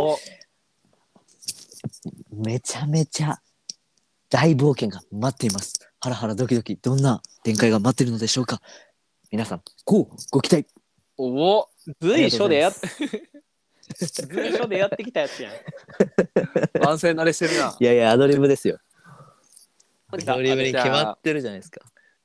[2.32, 3.40] めちゃめちゃ
[4.30, 5.80] 大冒険が待っています。
[6.00, 8.60] ハラハラドキドキ、どんな展開が待っているのでしょうか
[9.30, 10.66] 皆さん、こうご期待
[11.18, 11.26] お
[11.58, 11.68] お
[12.00, 12.72] 随所でやっ
[13.96, 15.52] 随所でやってきたやつやん
[16.80, 18.78] 番宣慣れしてるないやいや、アドリブですよ。
[20.10, 21.80] アドリブに決まってるじゃないですか。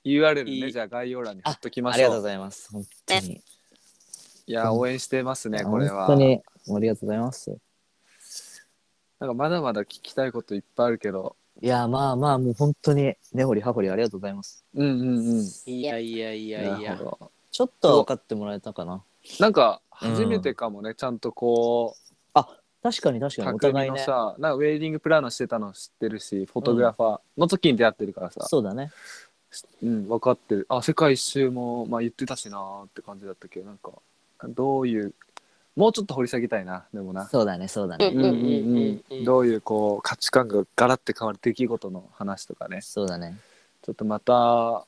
[0.05, 2.69] URL ねいいじゃあ概要欄に貼っときまありがとうしょうございます。
[2.71, 3.43] 本当に。
[4.45, 6.41] いや応援してますねこれは本当に
[6.75, 7.57] ありがとうございます。
[9.19, 14.65] なんかまだまだ聞きたいこといっぱいあるけどいや、まあまあ、もう本当に、根掘り葉掘りありがとうございます。
[14.73, 16.99] うんうんうんいやいやいやいや
[17.53, 19.01] ちょっとは分かってもらえたかな。
[19.39, 21.95] なんか初めてかもね、ちゃんとこ
[22.83, 23.97] 確かに確かに、お互いね。
[23.97, 28.91] のさ、なんかウェディングプランナーしてたの知ってるしフォトグラファーの時に出会ってるからさ、そうだね。
[29.81, 33.91] うん、分かってるあ世界一周も、まあ、言ってたしなーって感じだったけどなんか
[34.49, 35.13] どういう
[35.75, 38.07] もうちょっと掘り下げたいなでもなそうだね、そうだね。
[38.07, 43.37] うんうんうんうんどういうこう価値観がガラッて変わる出来事の話とかねそうだね。
[43.83, 44.85] ちょっとまた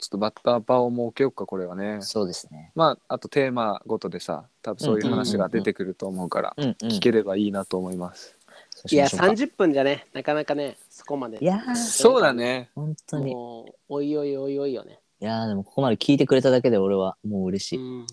[0.00, 2.72] ちょっとまた場を設けようかこれはねそうですね。
[2.74, 6.74] まああとテーマごとでさ多分そういう話が出てくると思うからうんうん。
[6.88, 8.36] 聞ければいいなと思います、
[8.70, 13.30] そういやしましょうか30分じゃねなかなかねそこまでいやー、そうだね本当に。
[13.30, 17.78] いもうおいおいおいおいよね、やー、でもここまで聞いてくれただけで俺はもう嬉しい。
[17.78, 18.06] うん、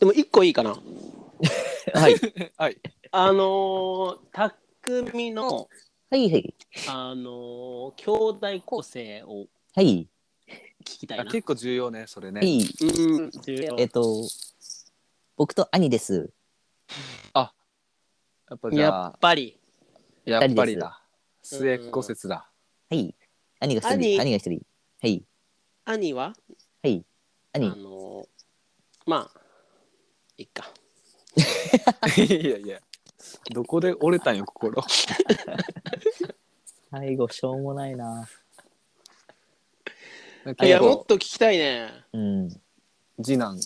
[0.00, 0.70] でも一個いいかな
[1.94, 2.16] はい。
[2.56, 2.76] はい
[3.12, 5.68] あのー、匠の
[6.10, 6.54] はいはい。
[6.88, 10.08] あのー、兄弟構成をはい。
[10.86, 12.60] 聞きたいなあ結構重要ねそれね、はい。
[12.60, 14.22] うん重要えっと、
[15.36, 16.30] 僕と兄です。
[18.48, 19.58] やっぱじやゃあっぱり
[20.24, 21.02] やっぱりだ
[21.42, 22.48] す末っ子説だ
[22.88, 23.12] はい。
[23.58, 24.20] 兄が一兄人。
[24.20, 24.62] 兄が一人。
[25.02, 25.24] はい。
[25.84, 26.32] 兄は？
[26.82, 27.04] はい。
[27.52, 27.68] あ兄。
[27.70, 28.26] のー、
[29.04, 29.40] まあ
[30.38, 30.70] いっか
[32.16, 32.78] いやいや
[33.52, 34.80] どこで折れたんよ心
[36.90, 38.28] 最後、しょうもないな。
[40.62, 41.90] いやもっと聞きたいね。
[42.12, 42.48] うん。
[43.22, 43.58] 次男。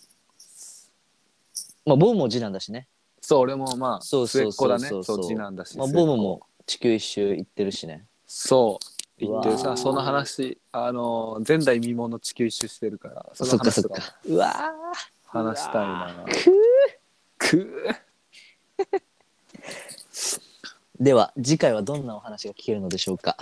[1.85, 2.89] まあ、ボブも次男だしね。
[3.21, 5.17] そう俺もまあそう末っ子そうそうだねそうそう。
[5.17, 6.07] そう次男だしまあ、末っ子。
[6.07, 8.07] ボブも地球一周行ってるしね。
[8.27, 9.61] そう言ってうわー。
[9.61, 14.17] さその話あの前代未聞の地球一周してるからそのそっかそっか。
[14.25, 14.73] うわ
[15.27, 16.25] 話したいな。
[17.39, 18.11] くー。
[21.01, 23.37] では、次回はどんなお話が聞けるのでしょうか。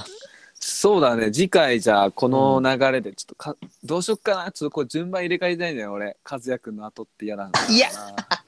[0.71, 1.33] そうだね。
[1.33, 4.53] 次回じゃあこの流れでちょっとか、どうしよっかな。
[4.53, 6.19] ちょっとこれ順番入れ替えたいんだよ俺。
[6.31, 7.49] 和也君の後って嫌な。
[7.49, 7.89] んだいや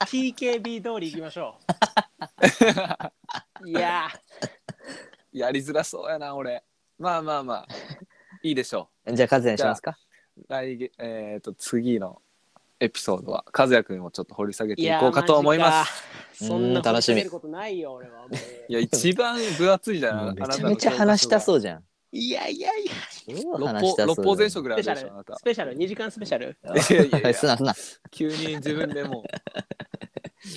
[0.01, 1.55] TKB 通り行きましょ
[3.63, 3.65] う。
[3.67, 4.07] いや。
[5.33, 6.63] やりづらそうやな俺。
[6.99, 7.67] まあまあまあ。
[8.43, 9.97] いいでしょじゃあ、和也にしますか。
[10.37, 12.21] う来月えっ、と次の
[12.79, 13.45] エピソードは。
[13.51, 16.03] 和也君をちょっと掘り下げていこうかと思います。
[16.33, 17.15] すそんなうん楽しみ。
[17.15, 18.21] 掘り下げることないよ俺は。
[18.21, 18.35] もう。
[18.69, 20.19] いや一番分厚いじゃん。
[20.19, 21.83] あもうめちゃめちゃ話したそうじゃん。
[22.13, 22.91] いやいやいや。
[23.41, 25.05] 超六話したそう法六法全書ぐらいあスペシャル。
[25.05, 25.35] るでしょあなた。
[25.37, 25.77] スペシャル。
[25.77, 26.57] 2時間スペシャル。
[26.63, 27.33] いやいやいや。
[27.33, 27.73] すなすな。
[28.11, 29.23] 急に自分でもう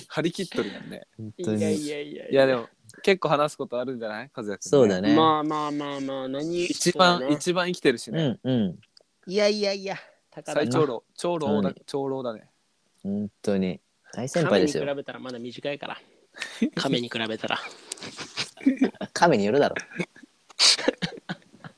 [0.09, 1.07] 張り切っとるやんね。
[1.17, 2.29] 本当にいやいやいや。
[2.29, 2.67] いやでも
[3.03, 4.31] 結構話すことあるんじゃない？
[4.35, 5.15] 和也君、ね、そうだね。
[5.15, 7.35] まあまあまあまあ何一番、そうだね。
[7.35, 8.79] 一番生きてるしうね、んうん。
[9.27, 9.95] いやいやいや。
[10.31, 11.03] 高田最長老。
[11.15, 12.49] 長老だうん長老だね。
[13.03, 13.79] 本当に。
[14.13, 14.85] 大先輩亀にですよ。
[14.85, 15.97] 比べたらまだ短いから。
[16.75, 17.59] 亀に比べたら。
[19.13, 19.75] 亀によるだろ。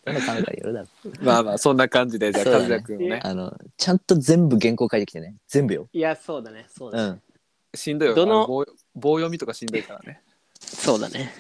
[0.08, 0.88] どの亀かによるだろ。
[1.22, 5.36] まあまあそんな感じでじゃあ和そうだね也君をねあの、ちゃんと全部原稿書いてきてね。
[5.48, 5.90] 全部よ。
[5.92, 7.22] いやそうだねそうだね、うん。
[7.76, 8.66] しんどいよどのあ棒
[8.96, 10.22] 棒読みとかしんどいからね
[10.60, 11.32] そうだね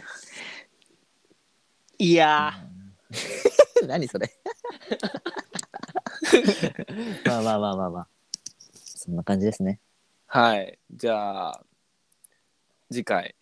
[1.97, 2.53] いや
[3.87, 4.31] 何それ
[7.25, 8.07] まあまあまあまあまあ。
[8.73, 9.79] そんな感じですね。
[10.25, 11.63] はいじゃあ
[12.91, 13.36] 次回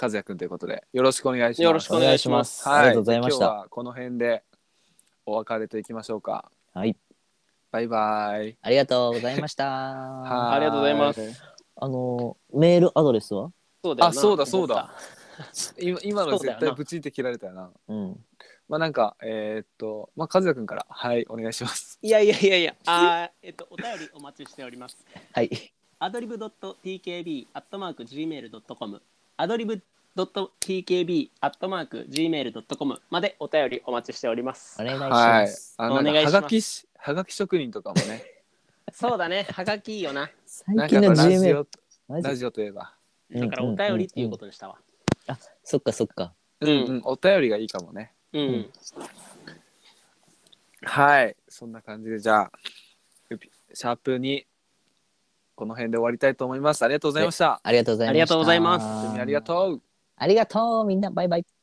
[0.00, 1.62] 和也君ということでよろしくお願いします。
[1.62, 2.68] よろしくお願いします。
[2.68, 2.78] はい。
[2.78, 3.44] ありがとうございました。
[3.46, 4.44] 今日はこの辺で
[5.26, 6.50] お別れといきましょうか。
[6.72, 6.96] はい。
[7.70, 8.56] バイバイ。
[8.62, 9.64] ありがとうございました。
[9.68, 10.56] はい。
[10.56, 11.20] ありがとうございます。
[11.76, 13.50] あの、メールアドレスは？
[13.84, 14.18] そうだよな。
[14.18, 14.92] あそうだそうだ。
[15.80, 16.66] 今今の絶そうだよな。
[16.68, 17.70] 対ブチって切られたよな。
[17.88, 18.24] うん。
[18.68, 21.98] まあなんかえーっとまあ和也君からはいお願いします。
[22.00, 24.96] たいやいやいやいやあーえっとお便りお待ちしております。
[25.32, 25.50] はい。
[26.00, 29.02] アドリブ .tkb.gmail.com
[29.40, 29.80] アドリブ
[30.16, 31.30] .tkb.gmail.com
[33.08, 34.82] までお便りお待ちしております。
[34.82, 35.10] お願いしはい。
[35.12, 35.74] ます。
[35.78, 36.34] あのお願いします。
[36.34, 38.24] はがきしはがき職人とかもね。
[38.92, 39.46] そうだね。
[39.48, 40.28] はがきいいよな。
[40.44, 41.66] 最近のなんかやっぱラジ Gmail オ
[42.08, 42.28] マジ？
[42.28, 42.92] ラジオといえば。
[43.30, 44.80] だからお便りっていうことにしたわ。
[45.62, 46.34] そっかそっか。
[46.58, 47.00] うんうん。
[47.04, 48.12] お便りがいいかもね。
[48.32, 48.72] うん、
[50.82, 51.36] はい。
[51.48, 52.50] そんな感じでじゃあ
[53.72, 54.47] シャープに
[55.58, 56.84] この辺で終わりたいと思います。
[56.84, 57.60] ありがとうございました。
[57.64, 58.10] ありがとうございました。
[58.10, 58.80] ありがとうございま
[59.16, 59.20] す。
[59.20, 59.82] ありがとう。
[60.14, 61.10] ありがとうみんな。
[61.10, 61.57] バイバイ。